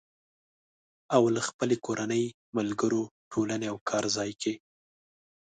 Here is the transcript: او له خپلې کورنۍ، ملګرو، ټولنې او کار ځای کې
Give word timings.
او 1.15 1.23
له 1.35 1.41
خپلې 1.47 1.75
کورنۍ، 1.85 2.25
ملګرو، 2.57 3.01
ټولنې 3.31 3.65
او 3.71 3.77
کار 3.89 4.03
ځای 4.15 4.31
کې 4.41 4.53